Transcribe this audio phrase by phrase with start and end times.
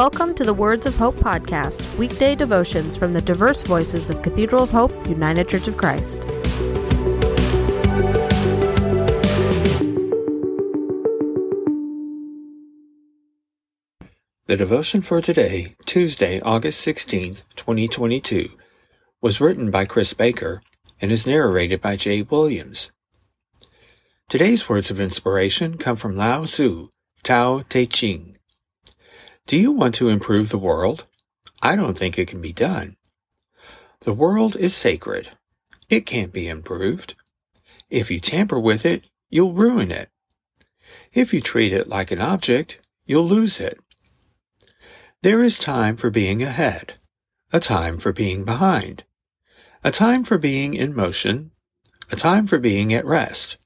[0.00, 4.62] Welcome to the Words of Hope podcast, weekday devotions from the diverse voices of Cathedral
[4.62, 6.22] of Hope, United Church of Christ.
[14.46, 18.48] The devotion for today, Tuesday, August 16th, 2022,
[19.20, 20.62] was written by Chris Baker
[21.02, 22.90] and is narrated by Jay Williams.
[24.30, 26.88] Today's words of inspiration come from Lao Tzu,
[27.22, 28.38] Tao Te Ching.
[29.50, 31.08] Do you want to improve the world?
[31.60, 32.96] I don't think it can be done.
[34.02, 35.30] The world is sacred.
[35.88, 37.16] It can't be improved.
[37.88, 40.08] If you tamper with it, you'll ruin it.
[41.12, 43.80] If you treat it like an object, you'll lose it.
[45.22, 46.94] There is time for being ahead,
[47.52, 49.02] a time for being behind,
[49.82, 51.50] a time for being in motion,
[52.08, 53.56] a time for being at rest,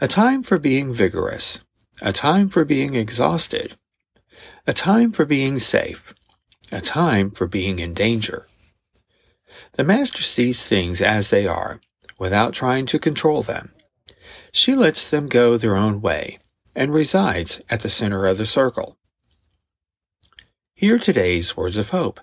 [0.00, 1.62] a time for being vigorous,
[2.00, 3.76] a time for being exhausted,
[4.68, 6.12] a time for being safe,
[6.72, 8.48] a time for being in danger.
[9.74, 11.80] The Master sees things as they are,
[12.18, 13.72] without trying to control them.
[14.50, 16.40] She lets them go their own way
[16.74, 18.96] and resides at the center of the circle.
[20.74, 22.18] Hear today's words of hope.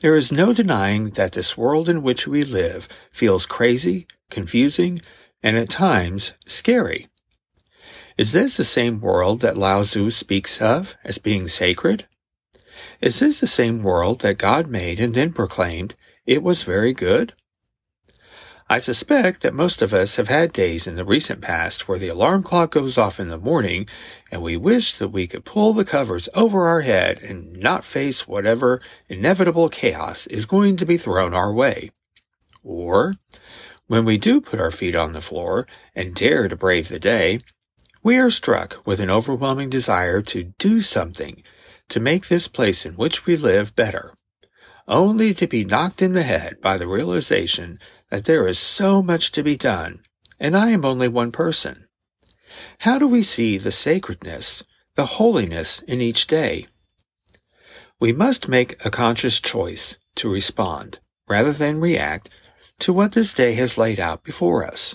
[0.00, 5.00] There is no denying that this world in which we live feels crazy, confusing,
[5.44, 7.06] and at times scary.
[8.16, 12.06] Is this the same world that Lao Tzu speaks of as being sacred?
[13.00, 17.32] Is this the same world that God made and then proclaimed it was very good?
[18.70, 22.08] I suspect that most of us have had days in the recent past where the
[22.08, 23.88] alarm clock goes off in the morning
[24.30, 28.28] and we wish that we could pull the covers over our head and not face
[28.28, 31.90] whatever inevitable chaos is going to be thrown our way.
[32.62, 33.14] Or,
[33.88, 37.40] when we do put our feet on the floor and dare to brave the day,
[38.04, 41.42] we are struck with an overwhelming desire to do something
[41.88, 44.12] to make this place in which we live better,
[44.86, 47.78] only to be knocked in the head by the realization
[48.10, 50.02] that there is so much to be done,
[50.38, 51.88] and I am only one person.
[52.80, 54.62] How do we see the sacredness,
[54.96, 56.66] the holiness in each day?
[57.98, 62.28] We must make a conscious choice to respond, rather than react,
[62.80, 64.94] to what this day has laid out before us.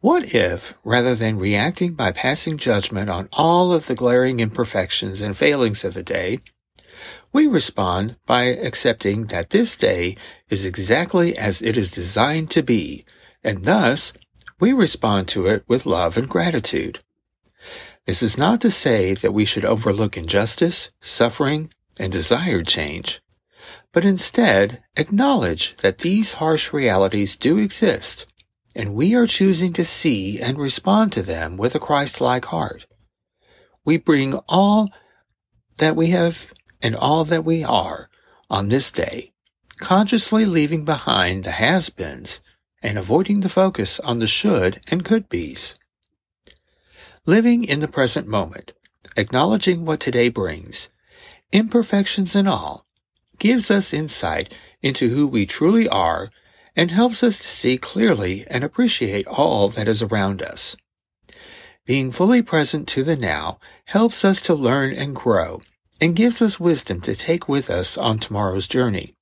[0.00, 5.36] What if, rather than reacting by passing judgment on all of the glaring imperfections and
[5.36, 6.38] failings of the day,
[7.32, 10.16] we respond by accepting that this day
[10.48, 13.04] is exactly as it is designed to be,
[13.42, 14.12] and thus
[14.60, 17.00] we respond to it with love and gratitude.
[18.06, 23.20] This is not to say that we should overlook injustice, suffering, and desired change,
[23.92, 28.26] but instead acknowledge that these harsh realities do exist,
[28.78, 32.86] and we are choosing to see and respond to them with a Christ-like heart.
[33.84, 34.90] We bring all
[35.78, 38.08] that we have and all that we are
[38.48, 39.32] on this day,
[39.78, 42.40] consciously leaving behind the has-beens
[42.80, 45.74] and avoiding the focus on the should and could be's.
[47.26, 48.74] Living in the present moment,
[49.16, 50.88] acknowledging what today brings,
[51.50, 52.86] imperfections and all,
[53.40, 56.30] gives us insight into who we truly are
[56.78, 60.76] and helps us to see clearly and appreciate all that is around us.
[61.84, 65.60] Being fully present to the now helps us to learn and grow
[66.00, 69.16] and gives us wisdom to take with us on tomorrow's journey.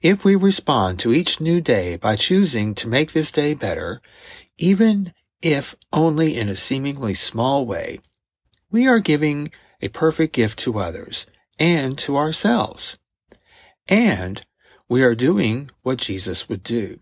[0.00, 4.02] If we respond to each new day by choosing to make this day better,
[4.56, 8.00] even if only in a seemingly small way,
[8.68, 11.24] we are giving a perfect gift to others
[11.60, 12.98] and to ourselves.
[13.86, 14.44] And
[14.88, 16.98] we are doing what Jesus would do.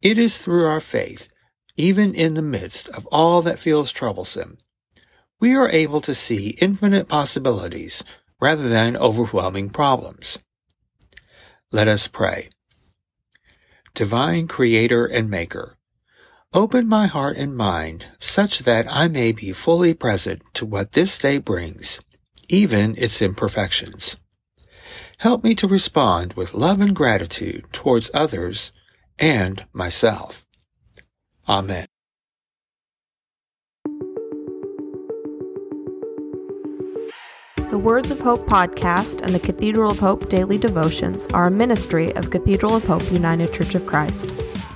[0.00, 1.28] It is through our faith,
[1.76, 4.58] even in the midst of all that feels troublesome,
[5.40, 8.04] we are able to see infinite possibilities
[8.40, 10.38] rather than overwhelming problems.
[11.72, 12.50] Let us pray.
[13.94, 15.76] Divine Creator and Maker,
[16.52, 21.18] open my heart and mind such that I may be fully present to what this
[21.18, 22.00] day brings,
[22.48, 24.16] even its imperfections.
[25.18, 28.72] Help me to respond with love and gratitude towards others
[29.18, 30.44] and myself.
[31.48, 31.86] Amen.
[37.68, 42.14] The Words of Hope podcast and the Cathedral of Hope daily devotions are a ministry
[42.14, 44.32] of Cathedral of Hope United Church of Christ.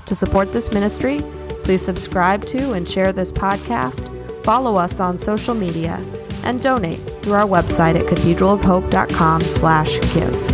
[0.07, 1.23] To support this ministry,
[1.63, 4.09] please subscribe to and share this podcast,
[4.45, 6.05] follow us on social media,
[6.45, 10.48] and donate through our website at cathedralofhope.com/give.